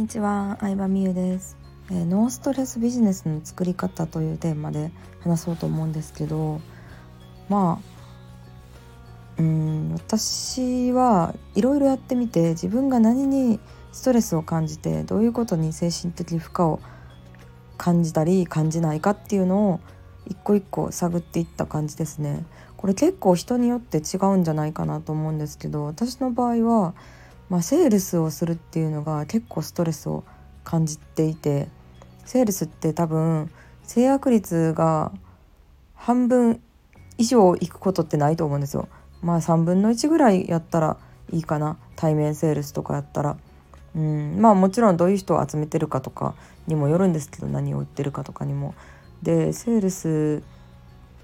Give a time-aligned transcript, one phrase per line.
[0.00, 1.58] にちは、相葉美優です、
[1.90, 6.62] えー、ノーストレスビジネスの作り方というテーマで話そうと思うんですけど
[7.50, 7.78] ま
[9.38, 13.60] あうん私はいろいろやってみて自分が何に
[13.92, 16.80] ストレスを感じてどういうことに精神的負荷を
[17.76, 19.80] 感じたり感じないかっていうのを
[20.26, 22.46] 一個一個探っていった感じですね。
[22.78, 26.94] これ結構人によって違うんじゃないかなと思うんですけど私の場合は
[27.50, 30.24] まあ、セールスをするっていうのが結構ストレスを
[30.64, 31.68] 感じていて
[32.24, 33.50] セールスって多分
[33.82, 35.12] 制約率が
[35.96, 36.60] 半分
[37.18, 38.88] 以上いくことってないと思うんですよ。
[39.20, 40.96] まあ3分の1ぐらいやったら
[41.32, 43.36] いいかな対面セールスとかやったら。
[43.96, 46.34] うんまあもちろんどういう人を集めてるかとか
[46.68, 48.74] にもよるんですけど何を売ってるかとかにも。
[49.22, 50.42] でセールス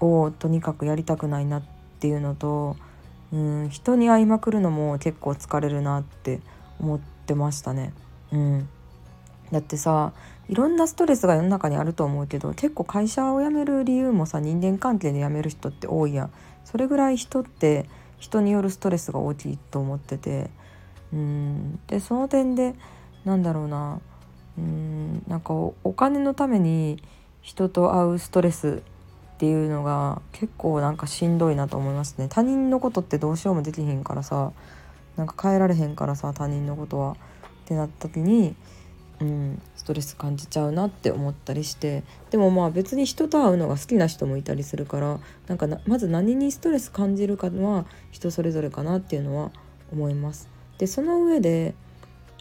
[0.00, 1.62] をとにかくやりたくないなっ
[2.00, 2.76] ていうのと
[3.34, 6.40] うん人に会いまくるのも結構疲れるなって
[6.78, 7.92] 思ってましたね。
[8.32, 8.68] うん、
[9.50, 10.12] だってさ
[10.48, 16.30] いろんなストレスが世の中にあると思うけど結構会社を辞める理由もさ人間関係で辞める人って多いやん。
[16.64, 20.50] それぐらい人って人によるストレスが大きいと思ってて
[21.12, 22.74] うんでその点で
[23.24, 24.00] なんだろうな
[24.56, 27.02] うんなんかお金のために
[27.42, 28.82] 人と会うストレス
[29.34, 32.28] っていうのが結構なんかしんどいなと思いますね。
[32.28, 34.52] 他人のことってどうしようもできへんからさ
[35.16, 37.16] なんか変えられへんからさ他人のことは。
[37.64, 38.54] ってなった時に
[39.20, 42.04] うんストレス感じちゃうなって思ったりして。
[42.30, 49.50] でもまあ別に人と会うのが好きな人もいたりするからなんかまず何にストレス感じるかは人それぞれかなっていうのは
[49.92, 50.48] 思います。
[50.78, 51.74] でその上で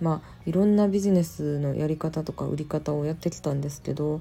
[0.00, 4.20] まあいろんなビジネスのやり方とか売り方をやってきたんですけど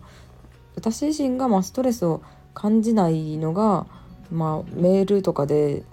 [0.76, 2.22] 私自身がまあストレスを
[2.56, 3.86] 感じないのが、
[4.31, 5.84] まあ、メールとかで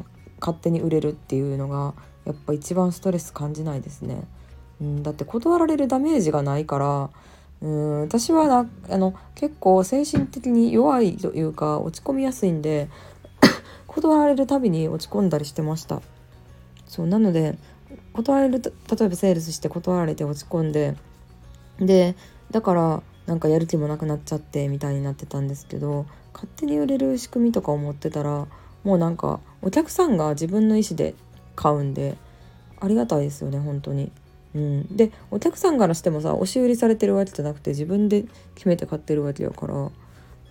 [0.40, 1.92] 勝手に売れるっていうのが
[2.24, 4.24] やっぱ一番ストレス感じないですね。
[4.80, 7.10] うん、だって断られるダメージがないから
[7.60, 12.88] うん私はなあの結構精神的に弱いというか落ち込みやすいんで
[13.86, 16.02] 断られるたびに落ち込んだりしてました。
[16.86, 17.56] そうなので
[18.12, 20.96] 断られる例えばセールスして断られて落ち込んで
[21.78, 22.16] で
[22.50, 28.46] だからなんかやる気もなくなっちゃってみたいになってたんですけど勝手に売れる仕組みとか思ってたら
[28.84, 31.14] もうなんかお客さんが自分の意思で
[31.54, 32.16] 買うんで
[32.80, 34.10] ありがたいですよね本当に。
[34.54, 39.90] うん、でお客さんからしてもさ押し売りされてるわけじゃなくて自分で決めて買ってるわけやから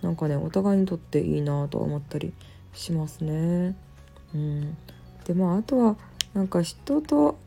[0.00, 2.32] なんかねお互いにとっていいなとは思ったり
[2.74, 3.76] しますね。
[4.34, 4.76] うん、
[5.24, 5.96] でまああとは
[6.34, 7.38] なんか人と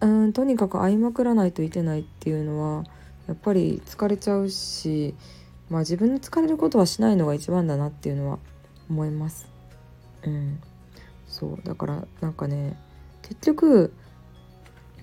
[0.00, 2.84] うんとにかく会いまくらないといけないっていうのは
[3.26, 5.14] やっぱり疲れちゃうし
[5.68, 8.38] まあ自分の疲れることはしないのが一番だなっていうのは
[8.88, 9.48] 思います。
[10.24, 10.60] うん、
[11.26, 12.76] そうだからなんかね
[13.22, 13.92] 結局、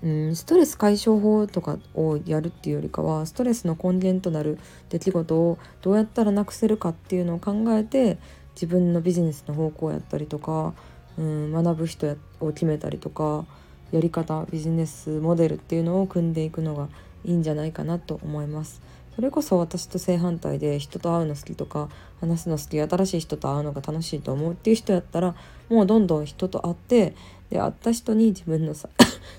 [0.02, 4.58] うん、ストレス解消法とかをやるっていうよりかはストレスの根源となる
[4.88, 8.18] 出来事をどうやったらなくせるかっていうのを考えて
[8.54, 10.74] 自分のビジネスの方向やったりとか、
[11.18, 13.44] うん、学ぶ人を決めたりとか
[13.92, 16.88] やり方ビジネスモデルっていうのを組んでいくのが
[17.24, 18.82] いいんじゃないかなと思います。
[19.14, 21.88] それこそ私と正反対で人と会うの好きとか
[22.20, 25.36] 話すの好き新しい人と会うのが楽しいと思うっていう人やったら
[25.68, 27.14] もうどんどん人と会って
[27.50, 28.88] で会った人に自分の サ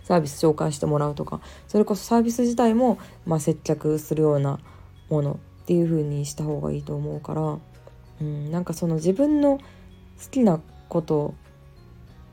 [0.08, 4.60] ービス紹介してもらうとかそれこそサービス自体も、まあ、接客するような
[5.10, 7.58] ものっていう風にした方がいいと思うから、
[8.22, 9.64] うん、なんかその自分の好
[10.32, 11.34] きなこと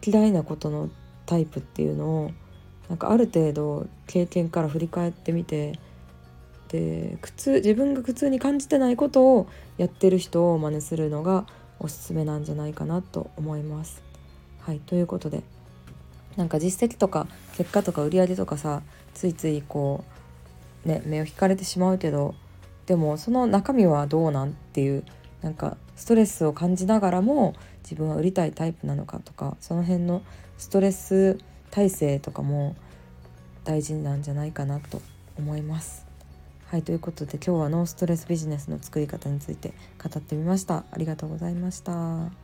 [0.07, 0.91] 嫌いなことの
[1.27, 2.31] タイプっていうのを
[2.93, 5.79] なんかある程度経験から振り返ってみて
[6.69, 9.49] で苦痛自分が苦痛に感じてないことを
[9.79, 11.47] やってる人を真似するのが
[11.81, 14.03] おすすめなんじゃないかなと思います。
[14.61, 15.43] はいということで
[16.37, 17.27] なんか実績とか
[17.57, 18.83] 結果とか売り上げとかさ
[19.15, 20.05] ついついこ
[20.85, 22.35] うね目を引かれてしまうけど
[22.85, 25.03] でもその中身はどうなんっていう
[25.41, 27.55] なんかストレスを感じながらも
[27.85, 30.21] 自分は売りたいタイプなのかとかその辺の
[30.59, 31.39] ストレス
[31.73, 32.77] 耐性とかも
[33.65, 35.01] 大事なんじゃないかなと
[35.39, 36.13] 思います。
[36.73, 42.42] はいということで今日はノーストレスビジネスの作り方について語ってみましたありがとうございました